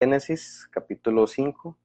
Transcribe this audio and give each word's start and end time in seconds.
Génesis 0.00 0.68
capítulo 0.72 1.26
5, 1.26 1.78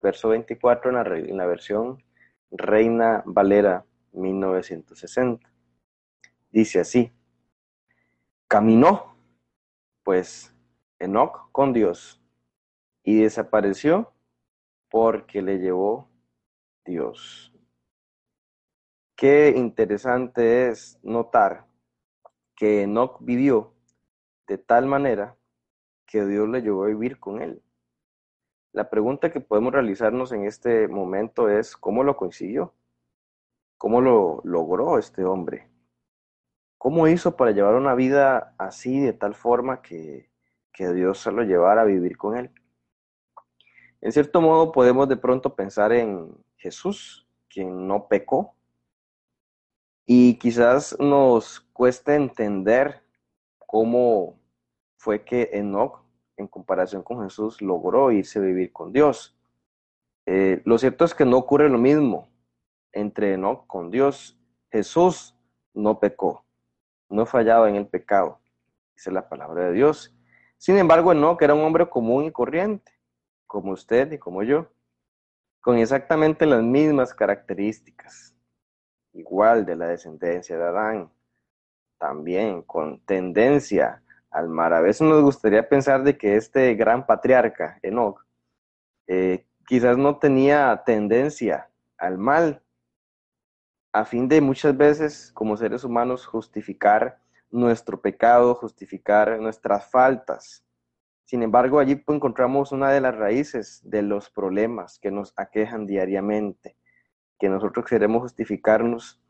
verso 0.00 0.30
24 0.30 0.90
en 0.90 1.36
la, 1.36 1.46
versión 1.46 2.02
Reina 2.50 3.22
Valera 3.26 3.84
1960. 4.12 5.48
Dice 6.50 6.80
así, 6.80 7.12
caminó 8.48 9.14
pues 10.02 10.54
Enoch 10.98 11.52
con 11.52 11.72
Dios 11.72 12.20
y 13.04 13.20
desapareció 13.20 14.10
porque 14.88 15.42
le 15.42 15.58
llevó 15.58 16.08
Dios. 16.84 17.52
Qué 19.14 19.52
interesante 19.54 20.68
es 20.68 20.98
notar 21.02 21.66
que 22.56 22.82
Enoch 22.82 23.18
vivió 23.20 23.74
de 24.46 24.56
tal 24.56 24.86
manera 24.86 25.36
que 26.10 26.26
Dios 26.26 26.48
le 26.48 26.60
llevó 26.60 26.84
a 26.84 26.88
vivir 26.88 27.20
con 27.20 27.40
él. 27.40 27.62
La 28.72 28.90
pregunta 28.90 29.30
que 29.30 29.40
podemos 29.40 29.72
realizarnos 29.72 30.32
en 30.32 30.44
este 30.44 30.88
momento 30.88 31.48
es, 31.48 31.76
¿cómo 31.76 32.02
lo 32.02 32.16
consiguió? 32.16 32.74
¿Cómo 33.78 34.00
lo 34.00 34.40
logró 34.44 34.98
este 34.98 35.24
hombre? 35.24 35.68
¿Cómo 36.78 37.06
hizo 37.06 37.36
para 37.36 37.52
llevar 37.52 37.74
una 37.74 37.94
vida 37.94 38.54
así, 38.58 39.00
de 39.00 39.12
tal 39.12 39.34
forma 39.34 39.82
que, 39.82 40.28
que 40.72 40.92
Dios 40.92 41.20
se 41.20 41.30
lo 41.30 41.44
llevara 41.44 41.82
a 41.82 41.84
vivir 41.86 42.16
con 42.16 42.36
él? 42.36 42.50
En 44.00 44.10
cierto 44.10 44.40
modo 44.40 44.72
podemos 44.72 45.08
de 45.08 45.16
pronto 45.16 45.54
pensar 45.54 45.92
en 45.92 46.34
Jesús, 46.56 47.28
quien 47.48 47.86
no 47.86 48.08
pecó, 48.08 48.54
y 50.06 50.38
quizás 50.38 50.98
nos 50.98 51.60
cueste 51.72 52.16
entender 52.16 53.00
cómo 53.58 54.40
fue 54.96 55.24
que 55.24 55.50
Enoch, 55.52 55.99
en 56.40 56.48
comparación 56.48 57.02
con 57.02 57.22
Jesús, 57.22 57.62
logró 57.62 58.10
irse 58.10 58.38
a 58.38 58.42
vivir 58.42 58.72
con 58.72 58.92
Dios. 58.92 59.36
Eh, 60.26 60.62
lo 60.64 60.78
cierto 60.78 61.04
es 61.04 61.14
que 61.14 61.24
no 61.24 61.36
ocurre 61.36 61.68
lo 61.68 61.78
mismo 61.78 62.28
entre 62.92 63.34
Enoch 63.34 63.66
con 63.66 63.90
Dios. 63.90 64.38
Jesús 64.70 65.36
no 65.74 66.00
pecó, 66.00 66.44
no 67.08 67.26
fallaba 67.26 67.68
en 67.68 67.76
el 67.76 67.86
pecado, 67.86 68.40
dice 68.94 69.10
la 69.10 69.28
palabra 69.28 69.66
de 69.66 69.72
Dios. 69.72 70.16
Sin 70.56 70.76
embargo, 70.78 71.12
Enoch 71.12 71.40
era 71.42 71.54
un 71.54 71.62
hombre 71.62 71.88
común 71.88 72.24
y 72.24 72.32
corriente, 72.32 72.92
como 73.46 73.72
usted 73.72 74.12
y 74.12 74.18
como 74.18 74.42
yo, 74.42 74.66
con 75.60 75.78
exactamente 75.78 76.46
las 76.46 76.62
mismas 76.62 77.14
características, 77.14 78.34
igual 79.12 79.66
de 79.66 79.76
la 79.76 79.88
descendencia 79.88 80.56
de 80.56 80.64
Adán, 80.64 81.12
también 81.98 82.62
con 82.62 83.00
tendencia 83.00 84.02
al 84.30 84.48
mar. 84.48 84.72
A 84.72 84.80
veces 84.80 85.02
nos 85.02 85.22
gustaría 85.22 85.68
pensar 85.68 86.02
de 86.02 86.16
que 86.16 86.36
este 86.36 86.74
gran 86.74 87.06
patriarca, 87.06 87.78
Enoch, 87.82 88.24
eh, 89.06 89.46
quizás 89.66 89.96
no 89.98 90.18
tenía 90.18 90.82
tendencia 90.84 91.70
al 91.98 92.18
mal, 92.18 92.62
a 93.92 94.04
fin 94.04 94.28
de 94.28 94.40
muchas 94.40 94.76
veces 94.76 95.32
como 95.34 95.56
seres 95.56 95.84
humanos 95.84 96.26
justificar 96.26 97.20
nuestro 97.50 98.00
pecado, 98.00 98.54
justificar 98.54 99.40
nuestras 99.40 99.90
faltas. 99.90 100.64
Sin 101.24 101.42
embargo, 101.42 101.78
allí 101.78 102.02
encontramos 102.08 102.72
una 102.72 102.90
de 102.90 103.00
las 103.00 103.16
raíces 103.16 103.80
de 103.84 104.02
los 104.02 104.30
problemas 104.30 104.98
que 104.98 105.10
nos 105.10 105.32
aquejan 105.36 105.86
diariamente, 105.86 106.76
que 107.38 107.48
nosotros 107.48 107.84
queremos 107.86 108.22
justificarnos 108.22 109.20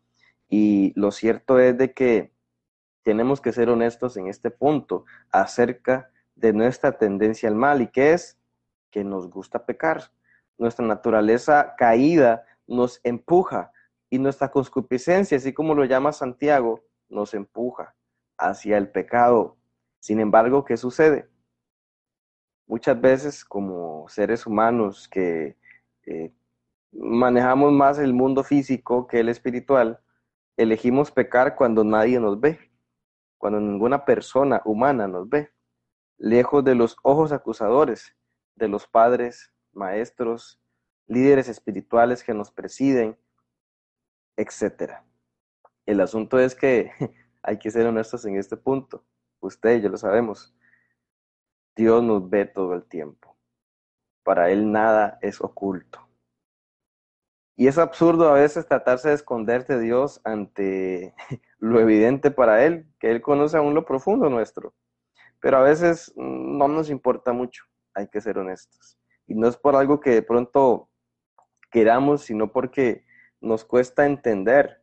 y 0.49 0.93
lo 0.97 1.11
cierto 1.13 1.59
es 1.59 1.79
de 1.79 1.93
que 1.93 2.33
tenemos 3.03 3.41
que 3.41 3.53
ser 3.53 3.69
honestos 3.71 4.17
en 4.17 4.27
este 4.27 4.51
punto 4.51 5.05
acerca 5.31 6.11
de 6.35 6.53
nuestra 6.53 6.99
tendencia 6.99 7.49
al 7.49 7.55
mal 7.55 7.83
y 7.83 7.89
que 7.89 8.13
es 8.13 8.39
que 8.91 9.05
nos 9.05 9.31
gusta 9.31 9.65
pecar. 9.65 10.11
Nuestra 10.59 10.87
naturaleza 10.87 11.75
caída 11.77 12.45
nos 12.67 13.01
empuja 13.03 13.73
y 14.11 14.19
nuestra 14.19 14.51
concupiscencia, 14.51 15.37
así 15.37 15.53
como 15.53 15.75
lo 15.75 15.85
llama 15.85 16.13
Santiago, 16.13 16.85
nos 17.09 17.35
empuja 17.35 17.95
hacia 18.37 18.77
el 18.77 18.89
pecado. 18.89 19.57
Sin 20.01 20.21
embargo, 20.21 20.65
¿qué 20.65 20.77
sucede? 20.77 21.29
Muchas 22.67 23.01
veces 23.01 23.45
como 23.45 24.09
seres 24.09 24.47
humanos 24.47 25.09
que 25.09 25.57
eh, 26.07 26.33
manejamos 26.93 27.73
más 27.73 27.99
el 27.99 28.13
mundo 28.13 28.45
físico 28.45 29.07
que 29.07 29.21
el 29.21 29.29
espiritual, 29.29 30.01
elegimos 30.57 31.11
pecar 31.11 31.57
cuando 31.57 31.85
nadie 31.85 32.21
nos 32.21 32.39
ve 32.41 32.70
cuando 33.41 33.59
ninguna 33.59 34.05
persona 34.05 34.61
humana 34.67 35.09
nos 35.09 35.27
ve, 35.27 35.51
lejos 36.19 36.63
de 36.63 36.75
los 36.75 36.99
ojos 37.03 37.33
acusadores 37.33 38.15
de 38.55 38.69
los 38.69 38.87
padres, 38.87 39.51
maestros, 39.73 40.61
líderes 41.07 41.49
espirituales 41.49 42.23
que 42.23 42.35
nos 42.35 42.51
presiden, 42.51 43.19
etc. 44.37 45.01
El 45.87 46.03
asunto 46.03 46.39
es 46.39 46.55
que 46.55 46.91
hay 47.43 47.59
que 47.59 47.71
ser 47.71 47.87
honestos 47.87 48.27
en 48.27 48.37
este 48.37 48.59
punto. 48.59 49.07
Usted 49.41 49.79
y 49.79 49.81
yo 49.81 49.89
lo 49.89 49.97
sabemos. 49.97 50.55
Dios 51.75 52.03
nos 52.03 52.29
ve 52.29 52.45
todo 52.45 52.75
el 52.75 52.85
tiempo. 52.85 53.39
Para 54.23 54.51
Él 54.51 54.71
nada 54.71 55.19
es 55.23 55.41
oculto. 55.41 56.10
Y 57.61 57.69
es 57.69 57.77
absurdo 57.77 58.31
a 58.31 58.33
veces 58.33 58.67
tratarse 58.67 59.11
de 59.11 59.15
esconderte 59.17 59.77
de 59.77 59.83
Dios 59.83 60.23
ante 60.25 61.15
lo 61.59 61.79
evidente 61.79 62.31
para 62.31 62.65
Él, 62.65 62.87
que 62.99 63.11
Él 63.11 63.21
conoce 63.21 63.59
aún 63.59 63.75
lo 63.75 63.85
profundo 63.85 64.31
nuestro. 64.31 64.73
Pero 65.41 65.59
a 65.59 65.63
veces 65.63 66.11
no 66.17 66.69
nos 66.69 66.89
importa 66.89 67.35
mucho, 67.35 67.65
hay 67.93 68.09
que 68.09 68.23
ser 68.23 68.39
honestos. 68.39 68.99
Y 69.27 69.35
no 69.35 69.47
es 69.47 69.59
por 69.59 69.77
algo 69.77 70.01
que 70.01 70.09
de 70.09 70.23
pronto 70.23 70.89
queramos, 71.71 72.23
sino 72.23 72.51
porque 72.51 73.05
nos 73.43 73.67
cuesta 73.67 74.07
entender 74.07 74.83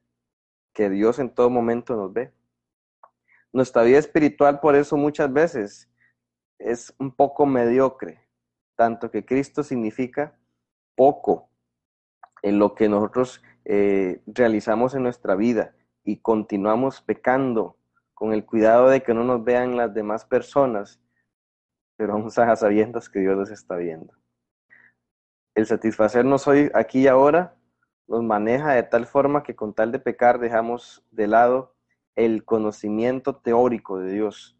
que 0.71 0.91
Dios 0.91 1.17
en 1.17 1.33
todo 1.33 1.49
momento 1.49 1.95
nos 1.95 2.13
ve. 2.13 2.31
Nuestra 3.51 3.81
vida 3.81 3.97
espiritual 3.97 4.59
por 4.59 4.75
eso 4.75 4.97
muchas 4.97 5.33
veces 5.33 5.89
es 6.59 6.93
un 6.99 7.11
poco 7.11 7.47
mediocre, 7.47 8.29
tanto 8.75 9.09
que 9.09 9.25
Cristo 9.25 9.63
significa 9.63 10.37
poco 10.93 11.49
en 12.41 12.59
lo 12.59 12.75
que 12.75 12.89
nosotros 12.89 13.41
eh, 13.65 14.21
realizamos 14.27 14.93
en 14.95 15.03
nuestra 15.03 15.35
vida 15.35 15.75
y 16.03 16.17
continuamos 16.17 17.01
pecando 17.01 17.77
con 18.13 18.33
el 18.33 18.45
cuidado 18.45 18.89
de 18.89 19.03
que 19.03 19.13
no 19.13 19.23
nos 19.23 19.43
vean 19.43 19.77
las 19.77 19.93
demás 19.93 20.25
personas, 20.25 20.99
pero 21.97 22.13
vamos 22.13 22.37
a 22.37 22.55
sabiendo 22.55 22.99
que 23.11 23.19
Dios 23.19 23.37
nos 23.37 23.51
está 23.51 23.75
viendo. 23.75 24.13
El 25.53 25.65
satisfacernos 25.65 26.47
hoy, 26.47 26.71
aquí 26.73 27.01
y 27.01 27.07
ahora, 27.07 27.55
nos 28.07 28.23
maneja 28.23 28.73
de 28.73 28.83
tal 28.83 29.05
forma 29.05 29.43
que 29.43 29.55
con 29.55 29.73
tal 29.73 29.91
de 29.91 29.99
pecar 29.99 30.39
dejamos 30.39 31.03
de 31.11 31.27
lado 31.27 31.75
el 32.15 32.45
conocimiento 32.45 33.35
teórico 33.35 33.99
de 33.99 34.11
Dios. 34.11 34.57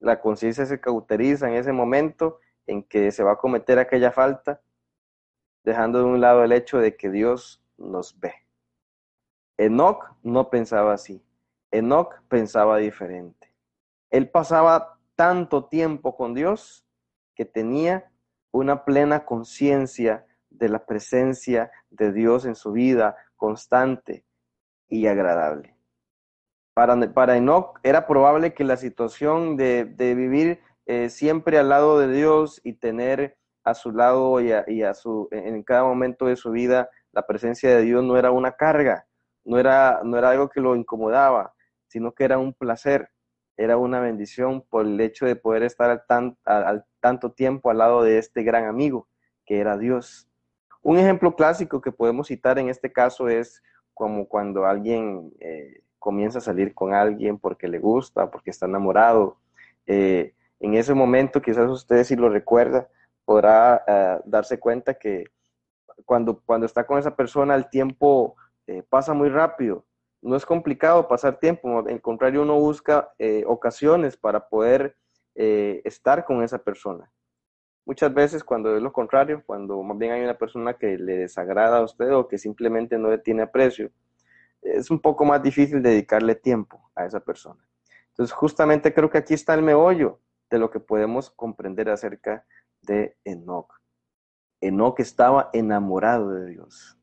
La 0.00 0.20
conciencia 0.20 0.66
se 0.66 0.80
cauteriza 0.80 1.48
en 1.48 1.54
ese 1.54 1.72
momento 1.72 2.40
en 2.66 2.82
que 2.82 3.12
se 3.12 3.22
va 3.22 3.32
a 3.32 3.38
cometer 3.38 3.78
aquella 3.78 4.10
falta 4.10 4.60
dejando 5.64 5.98
de 5.98 6.04
un 6.04 6.20
lado 6.20 6.44
el 6.44 6.52
hecho 6.52 6.78
de 6.78 6.96
que 6.96 7.10
Dios 7.10 7.62
nos 7.76 8.18
ve. 8.20 8.34
Enoch 9.56 10.16
no 10.22 10.50
pensaba 10.50 10.92
así. 10.92 11.24
Enoch 11.70 12.14
pensaba 12.28 12.78
diferente. 12.78 13.52
Él 14.10 14.30
pasaba 14.30 14.98
tanto 15.16 15.64
tiempo 15.64 16.16
con 16.16 16.34
Dios 16.34 16.86
que 17.34 17.44
tenía 17.44 18.12
una 18.52 18.84
plena 18.84 19.24
conciencia 19.24 20.26
de 20.50 20.68
la 20.68 20.86
presencia 20.86 21.72
de 21.90 22.12
Dios 22.12 22.44
en 22.44 22.54
su 22.54 22.72
vida 22.72 23.16
constante 23.36 24.24
y 24.88 25.06
agradable. 25.06 25.76
Para, 26.74 27.12
para 27.12 27.36
Enoch 27.36 27.78
era 27.82 28.06
probable 28.06 28.54
que 28.54 28.64
la 28.64 28.76
situación 28.76 29.56
de, 29.56 29.84
vivir 29.96 30.60
eh, 30.86 31.08
siempre 31.08 31.58
al 31.58 31.68
lado 31.68 31.98
de 31.98 32.12
Dios 32.12 32.60
y 32.64 32.74
tener 32.74 33.36
a 33.64 33.74
su 33.74 33.92
lado 33.92 34.40
y, 34.40 34.52
a, 34.82 34.94
su, 34.94 35.28
en 35.30 35.62
cada 35.62 35.84
momento 35.84 36.26
de 36.26 36.36
su 36.36 36.50
vida, 36.50 36.88
la 37.12 37.26
presencia 37.26 37.70
de 37.70 37.82
Dios 37.82 38.04
no 38.04 38.16
era 38.16 38.30
una 38.30 38.52
carga, 38.52 39.06
no 39.44 39.58
era, 39.58 40.00
no 40.04 40.18
era 40.18 40.30
algo 40.30 40.48
que 40.48 40.60
lo 40.60 40.76
incomodaba, 40.76 41.54
sino 41.88 42.12
que 42.12 42.24
era 42.24 42.38
un 42.38 42.52
placer. 42.52 43.10
era 43.56 43.76
una 43.76 44.00
bendición 44.00 44.62
por 44.62 44.84
el 44.84 45.00
hecho 45.00 45.26
de 45.26 45.36
poder 45.36 45.62
estar 45.62 46.04
al, 46.08 46.36
al 46.44 46.84
tanto 47.00 47.32
tiempo 47.32 47.70
al 47.70 47.78
lado 47.78 48.02
de 48.02 48.18
este 48.18 48.42
gran 48.42 48.64
amigo 48.66 49.08
que 49.44 49.60
era 49.60 49.78
Dios. 49.78 50.28
Un 50.82 50.98
ejemplo 50.98 51.34
clásico 51.34 51.80
que 51.80 51.92
podemos 51.92 52.28
citar 52.28 52.58
en 52.58 52.68
este 52.68 52.92
caso 52.92 53.28
es 53.28 53.62
como 53.94 54.26
cuando 54.28 54.66
alguien 54.66 55.32
eh, 55.40 55.82
comienza 55.98 56.38
a 56.38 56.42
salir 56.42 56.74
con 56.74 56.92
alguien 56.92 57.38
porque 57.38 57.68
le 57.68 57.78
gusta, 57.78 58.30
porque 58.30 58.50
está 58.50 58.66
enamorado. 58.66 59.38
Eh, 59.86 60.34
en 60.60 60.74
ese 60.74 60.94
momento, 60.94 61.40
quizás 61.40 61.70
usted 61.70 62.04
si 62.04 62.16
lo 62.16 62.28
recuerda, 62.28 62.88
podrá 63.24 63.82
eh, 63.86 64.20
darse 64.24 64.58
cuenta 64.58 64.94
que 64.94 65.24
cuando, 66.04 66.40
cuando 66.44 66.66
está 66.66 66.86
con 66.86 66.98
esa 66.98 67.14
persona 67.14 67.54
el 67.54 67.68
tiempo 67.68 68.36
pasa 68.88 69.12
muy 69.12 69.28
rápido. 69.28 69.84
No 70.22 70.36
es 70.36 70.46
complicado 70.46 71.06
pasar 71.06 71.38
tiempo, 71.38 71.84
al 71.86 72.00
contrario, 72.00 72.40
uno 72.40 72.58
busca 72.58 73.12
ocasiones 73.44 74.16
para 74.16 74.48
poder 74.48 74.96
estar 75.34 76.24
con 76.24 76.42
esa 76.42 76.56
persona. 76.56 77.12
Muchas 77.86 78.14
veces 78.14 78.42
cuando 78.42 78.74
es 78.74 78.82
lo 78.82 78.90
contrario, 78.90 79.42
cuando 79.44 79.82
más 79.82 79.98
bien 79.98 80.12
hay 80.12 80.22
una 80.22 80.38
persona 80.38 80.72
que 80.72 80.96
le 80.96 81.18
desagrada 81.18 81.78
a 81.78 81.82
usted 81.82 82.10
o 82.14 82.26
que 82.26 82.38
simplemente 82.38 82.96
no 82.96 83.10
le 83.10 83.18
tiene 83.18 83.42
aprecio, 83.42 83.90
es 84.62 84.90
un 84.90 84.98
poco 84.98 85.24
más 85.26 85.42
difícil 85.42 85.82
dedicarle 85.82 86.34
tiempo 86.34 86.90
a 86.94 87.04
esa 87.04 87.20
persona. 87.20 87.62
Entonces, 88.08 88.34
justamente 88.34 88.94
creo 88.94 89.10
que 89.10 89.18
aquí 89.18 89.34
está 89.34 89.52
el 89.52 89.62
meollo 89.62 90.20
de 90.48 90.58
lo 90.58 90.70
que 90.70 90.80
podemos 90.80 91.30
comprender 91.30 91.90
acerca 91.90 92.46
de 92.84 93.16
Enoch. 93.24 93.80
Enoch 94.60 95.00
estaba 95.00 95.50
enamorado 95.52 96.30
de 96.30 96.46
Dios. 96.46 96.98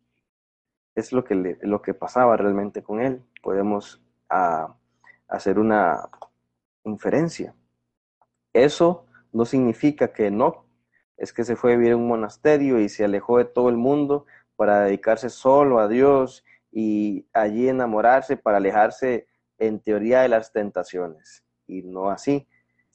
Es 0.95 1.11
lo 1.11 1.23
que, 1.23 1.57
lo 1.61 1.81
que 1.81 1.93
pasaba 1.93 2.37
realmente 2.37 2.83
con 2.83 3.01
él. 3.01 3.23
Podemos 3.41 4.01
ah, 4.29 4.75
hacer 5.27 5.59
una 5.59 6.09
inferencia. 6.83 7.55
Eso 8.53 9.05
no 9.31 9.45
significa 9.45 10.11
que 10.11 10.27
Enoch 10.27 10.65
es 11.17 11.31
que 11.31 11.43
se 11.43 11.55
fue 11.55 11.73
a 11.73 11.75
vivir 11.75 11.91
en 11.91 11.99
un 11.99 12.07
monasterio 12.07 12.79
y 12.79 12.89
se 12.89 13.05
alejó 13.05 13.37
de 13.37 13.45
todo 13.45 13.69
el 13.69 13.77
mundo 13.77 14.25
para 14.55 14.81
dedicarse 14.81 15.29
solo 15.29 15.79
a 15.79 15.87
Dios 15.87 16.43
y 16.71 17.27
allí 17.31 17.69
enamorarse 17.69 18.37
para 18.37 18.57
alejarse 18.57 19.27
en 19.59 19.79
teoría 19.79 20.21
de 20.21 20.29
las 20.29 20.51
tentaciones. 20.51 21.43
Y 21.67 21.83
no 21.83 22.09
así. 22.09 22.47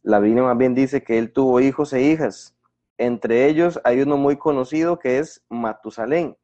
La 0.02 0.18
Biblia 0.18 0.42
más 0.42 0.58
bien 0.58 0.74
dice 0.74 1.02
que 1.02 1.18
él 1.18 1.32
tuvo 1.32 1.60
hijos 1.60 1.92
e 1.92 2.02
hijas. 2.02 2.55
Entre 2.98 3.46
ellos 3.46 3.81
hay 3.84 4.00
uno 4.00 4.16
muy 4.16 4.37
conocido 4.37 4.98
que 4.98 5.19
es 5.19 5.44
Matusalén, 5.48 6.37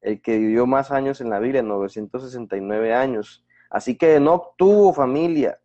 el 0.00 0.20
que 0.22 0.38
vivió 0.38 0.66
más 0.66 0.92
años 0.92 1.20
en 1.20 1.30
la 1.30 1.40
Biblia, 1.40 1.62
969 1.62 2.94
años. 2.94 3.44
Así 3.70 3.96
que 3.96 4.14
Enoch 4.14 4.54
tuvo 4.56 4.92
familia. 4.92 5.60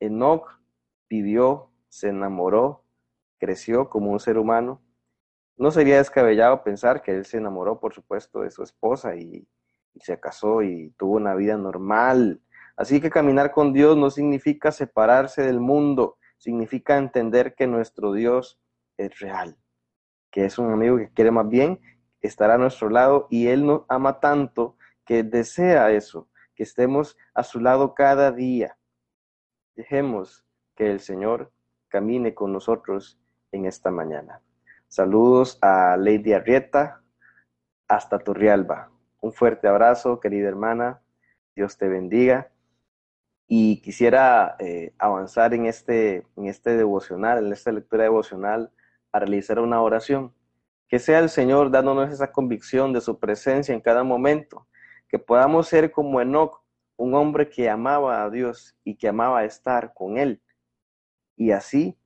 Enoch 0.00 0.60
vivió, 1.08 1.70
se 1.88 2.08
enamoró, 2.08 2.84
creció 3.38 3.88
como 3.88 4.12
un 4.12 4.20
ser 4.20 4.38
humano. 4.38 4.82
No 5.56 5.70
sería 5.70 5.96
descabellado 5.96 6.62
pensar 6.62 7.02
que 7.02 7.12
él 7.12 7.24
se 7.24 7.38
enamoró, 7.38 7.80
por 7.80 7.94
supuesto, 7.94 8.40
de 8.42 8.50
su 8.50 8.62
esposa 8.62 9.16
y, 9.16 9.46
se 10.00 10.20
casó 10.20 10.62
y 10.62 10.94
tuvo 10.96 11.16
una 11.16 11.34
vida 11.34 11.56
normal. 11.56 12.40
Así 12.76 13.00
que 13.00 13.10
caminar 13.10 13.50
con 13.50 13.72
Dios 13.72 13.96
no 13.96 14.08
significa 14.08 14.70
separarse 14.72 15.42
del 15.42 15.58
mundo, 15.58 16.16
significa 16.38 16.96
entender 16.96 17.54
que 17.54 17.66
nuestro 17.66 18.12
Dios 18.12 18.60
es 19.04 19.18
real, 19.18 19.56
que 20.30 20.44
es 20.44 20.58
un 20.58 20.72
amigo 20.72 20.96
que 20.96 21.10
quiere 21.10 21.30
más 21.30 21.48
bien 21.48 21.80
estar 22.20 22.50
a 22.50 22.58
nuestro 22.58 22.90
lado 22.90 23.26
y 23.30 23.48
Él 23.48 23.66
nos 23.66 23.82
ama 23.88 24.20
tanto 24.20 24.76
que 25.04 25.22
desea 25.22 25.90
eso, 25.90 26.28
que 26.54 26.62
estemos 26.62 27.16
a 27.34 27.42
su 27.42 27.60
lado 27.60 27.94
cada 27.94 28.30
día. 28.30 28.76
Dejemos 29.74 30.44
que 30.76 30.90
el 30.90 31.00
Señor 31.00 31.52
camine 31.88 32.34
con 32.34 32.52
nosotros 32.52 33.18
en 33.52 33.66
esta 33.66 33.90
mañana. 33.90 34.40
Saludos 34.88 35.58
a 35.62 35.96
Lady 35.96 36.32
Arrieta 36.32 37.02
hasta 37.88 38.18
Turrialba. 38.18 38.90
Un 39.20 39.32
fuerte 39.32 39.68
abrazo, 39.68 40.20
querida 40.20 40.48
hermana. 40.48 41.02
Dios 41.54 41.76
te 41.76 41.88
bendiga. 41.88 42.50
Y 43.46 43.80
quisiera 43.82 44.56
eh, 44.60 44.94
avanzar 44.98 45.54
en 45.54 45.66
este, 45.66 46.26
en 46.36 46.46
este 46.46 46.76
devocional, 46.76 47.44
en 47.44 47.52
esta 47.52 47.72
lectura 47.72 48.04
devocional, 48.04 48.70
a 49.12 49.18
realizar 49.18 49.58
una 49.60 49.80
oración. 49.80 50.34
Que 50.88 50.98
sea 50.98 51.20
el 51.20 51.28
Señor 51.28 51.70
dándonos 51.70 52.10
esa 52.10 52.32
convicción 52.32 52.92
de 52.92 53.00
su 53.00 53.18
presencia 53.18 53.74
en 53.74 53.80
cada 53.80 54.02
momento. 54.02 54.66
Que 55.08 55.18
podamos 55.18 55.68
ser 55.68 55.90
como 55.92 56.20
Enoch, 56.20 56.62
un 56.96 57.14
hombre 57.14 57.48
que 57.48 57.70
amaba 57.70 58.22
a 58.22 58.30
Dios 58.30 58.76
y 58.84 58.96
que 58.96 59.08
amaba 59.08 59.44
estar 59.44 59.94
con 59.94 60.18
Él. 60.18 60.42
Y 61.36 61.52
así 61.52 61.96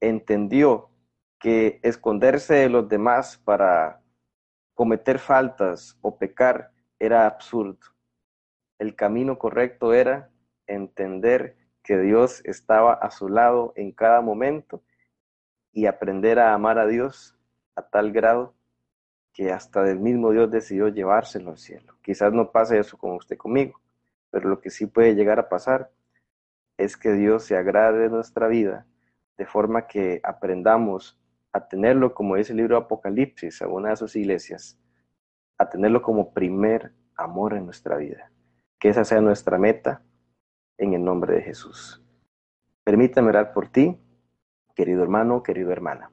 entendió 0.00 0.90
que 1.38 1.80
esconderse 1.82 2.54
de 2.54 2.68
los 2.68 2.88
demás 2.88 3.38
para 3.38 4.02
cometer 4.74 5.18
faltas 5.18 5.98
o 6.02 6.18
pecar 6.18 6.70
era 6.98 7.26
absurdo. 7.26 7.78
El 8.78 8.94
camino 8.94 9.38
correcto 9.38 9.92
era 9.94 10.30
entender 10.66 11.56
que 11.82 11.98
Dios 11.98 12.42
estaba 12.44 12.94
a 12.94 13.10
su 13.10 13.28
lado 13.28 13.72
en 13.76 13.92
cada 13.92 14.20
momento 14.20 14.82
y 15.76 15.84
aprender 15.84 16.38
a 16.38 16.54
amar 16.54 16.78
a 16.78 16.86
Dios 16.86 17.36
a 17.74 17.82
tal 17.82 18.10
grado 18.10 18.54
que 19.34 19.52
hasta 19.52 19.82
del 19.82 20.00
mismo 20.00 20.30
Dios 20.30 20.50
decidió 20.50 20.88
llevárselo 20.88 21.50
al 21.50 21.58
cielo. 21.58 21.98
Quizás 22.00 22.32
no 22.32 22.50
pase 22.50 22.78
eso 22.78 22.96
con 22.96 23.12
usted 23.12 23.36
conmigo, 23.36 23.78
pero 24.30 24.48
lo 24.48 24.58
que 24.58 24.70
sí 24.70 24.86
puede 24.86 25.14
llegar 25.14 25.38
a 25.38 25.50
pasar 25.50 25.90
es 26.78 26.96
que 26.96 27.12
Dios 27.12 27.44
se 27.44 27.58
agrade 27.58 27.98
de 27.98 28.08
nuestra 28.08 28.48
vida 28.48 28.86
de 29.36 29.44
forma 29.44 29.86
que 29.86 30.18
aprendamos 30.24 31.20
a 31.52 31.68
tenerlo, 31.68 32.14
como 32.14 32.36
dice 32.36 32.52
el 32.52 32.56
libro 32.56 32.78
Apocalipsis, 32.78 33.60
a 33.60 33.68
una 33.68 33.90
de 33.90 33.96
sus 33.96 34.16
iglesias, 34.16 34.80
a 35.58 35.68
tenerlo 35.68 36.00
como 36.00 36.32
primer 36.32 36.94
amor 37.16 37.52
en 37.52 37.66
nuestra 37.66 37.98
vida. 37.98 38.32
Que 38.78 38.88
esa 38.88 39.04
sea 39.04 39.20
nuestra 39.20 39.58
meta 39.58 40.02
en 40.78 40.94
el 40.94 41.04
nombre 41.04 41.34
de 41.34 41.42
Jesús. 41.42 42.02
Permítame 42.82 43.28
orar 43.28 43.52
por 43.52 43.68
ti, 43.68 44.00
querido 44.76 45.02
hermano, 45.02 45.42
querida 45.42 45.72
hermana. 45.72 46.12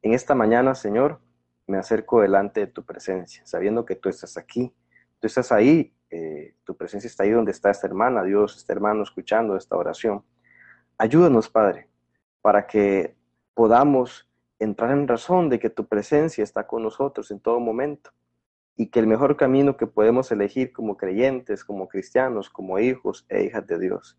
En 0.00 0.14
esta 0.14 0.34
mañana, 0.34 0.74
Señor, 0.74 1.20
me 1.66 1.76
acerco 1.76 2.20
delante 2.20 2.60
de 2.60 2.66
tu 2.68 2.84
presencia, 2.84 3.44
sabiendo 3.44 3.84
que 3.84 3.96
tú 3.96 4.08
estás 4.08 4.38
aquí, 4.38 4.72
tú 5.18 5.26
estás 5.26 5.50
ahí, 5.50 5.92
eh, 6.08 6.54
tu 6.64 6.76
presencia 6.76 7.08
está 7.08 7.24
ahí 7.24 7.30
donde 7.30 7.50
está 7.50 7.70
esta 7.70 7.88
hermana, 7.88 8.22
Dios, 8.22 8.56
este 8.56 8.72
hermano 8.72 9.02
escuchando 9.02 9.56
esta 9.56 9.76
oración. 9.76 10.24
Ayúdanos, 10.96 11.48
Padre, 11.48 11.88
para 12.40 12.66
que 12.68 13.16
podamos 13.54 14.30
entrar 14.60 14.92
en 14.92 15.08
razón 15.08 15.48
de 15.48 15.58
que 15.58 15.68
tu 15.68 15.88
presencia 15.88 16.44
está 16.44 16.68
con 16.68 16.82
nosotros 16.84 17.32
en 17.32 17.40
todo 17.40 17.58
momento 17.58 18.10
y 18.76 18.86
que 18.86 19.00
el 19.00 19.08
mejor 19.08 19.36
camino 19.36 19.76
que 19.76 19.88
podemos 19.88 20.30
elegir 20.30 20.72
como 20.72 20.96
creyentes, 20.96 21.64
como 21.64 21.88
cristianos, 21.88 22.50
como 22.50 22.78
hijos 22.78 23.26
e 23.28 23.44
hijas 23.44 23.66
de 23.66 23.80
Dios, 23.80 24.16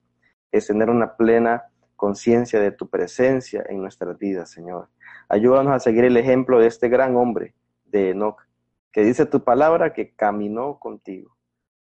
es 0.51 0.67
tener 0.67 0.89
una 0.89 1.15
plena 1.15 1.71
conciencia 1.95 2.59
de 2.59 2.71
tu 2.71 2.89
presencia 2.89 3.65
en 3.67 3.81
nuestras 3.81 4.17
vidas, 4.17 4.49
Señor. 4.49 4.89
Ayúdanos 5.29 5.73
a 5.73 5.79
seguir 5.79 6.05
el 6.05 6.17
ejemplo 6.17 6.59
de 6.59 6.67
este 6.67 6.89
gran 6.89 7.15
hombre, 7.15 7.53
de 7.85 8.11
Enoch, 8.11 8.41
que 8.91 9.03
dice 9.03 9.25
tu 9.25 9.43
palabra 9.43 9.93
que 9.93 10.13
caminó 10.13 10.79
contigo. 10.79 11.35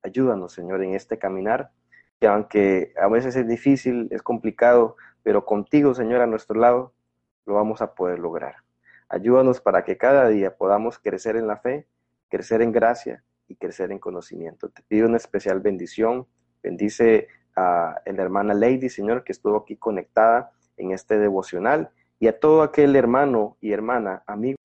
Ayúdanos, 0.03 0.53
Señor, 0.53 0.83
en 0.83 0.93
este 0.93 1.17
caminar, 1.17 1.72
que 2.19 2.27
aunque 2.27 2.93
a 3.01 3.07
veces 3.07 3.36
es 3.36 3.48
difícil, 3.48 4.07
es 4.12 4.22
complicado, 4.22 4.98
pero 5.24 5.45
contigo, 5.45 5.93
Señor, 5.93 6.22
a 6.22 6.27
nuestro 6.27 6.60
lado, 6.60 6.93
lo 7.45 7.55
vamos 7.55 7.81
a 7.81 7.95
poder 7.95 8.19
lograr. 8.19 8.55
Ayúdanos 9.10 9.62
para 9.62 9.83
que 9.83 9.98
cada 9.98 10.27
día 10.27 10.55
podamos 10.55 11.00
crecer 11.00 11.36
en 11.36 11.48
la 11.48 11.57
fe, 11.57 11.88
crecer 12.29 12.62
en 12.62 12.72
gracia 12.72 13.24
y 13.48 13.55
crecer 13.55 13.91
en 13.91 14.00
conocimiento. 14.00 14.69
Te 14.69 14.81
pido 14.83 15.07
una 15.07 15.17
especial 15.17 15.60
bendición. 15.60 16.27
Bendice 16.62 17.27
a 17.55 17.95
la 18.05 18.24
hermana 18.24 18.53
Lady, 18.53 18.89
Señor, 18.89 19.24
que 19.24 19.31
estuvo 19.31 19.57
aquí 19.57 19.75
conectada 19.75 20.51
en 20.77 20.91
este 20.91 21.17
devocional 21.17 21.89
y 22.19 22.27
a 22.27 22.39
todo 22.39 22.62
aquel 22.62 22.95
hermano 22.95 23.57
y 23.62 23.72
hermana, 23.72 24.24
amigo. 24.27 24.55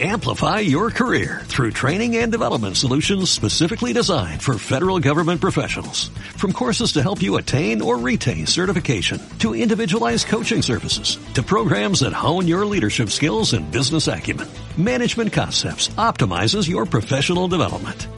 Amplify 0.00 0.60
your 0.60 0.92
career 0.92 1.42
through 1.46 1.72
training 1.72 2.18
and 2.18 2.30
development 2.30 2.76
solutions 2.76 3.30
specifically 3.32 3.92
designed 3.92 4.40
for 4.40 4.56
federal 4.56 5.00
government 5.00 5.40
professionals. 5.40 6.10
From 6.36 6.52
courses 6.52 6.92
to 6.92 7.02
help 7.02 7.20
you 7.20 7.36
attain 7.36 7.82
or 7.82 7.98
retain 7.98 8.46
certification, 8.46 9.20
to 9.40 9.56
individualized 9.56 10.28
coaching 10.28 10.62
services, 10.62 11.18
to 11.34 11.42
programs 11.42 12.00
that 12.00 12.12
hone 12.12 12.46
your 12.46 12.64
leadership 12.64 13.10
skills 13.10 13.54
and 13.54 13.72
business 13.72 14.06
acumen, 14.06 14.46
Management 14.76 15.32
Concepts 15.32 15.88
optimizes 15.98 16.68
your 16.68 16.86
professional 16.86 17.48
development. 17.48 18.06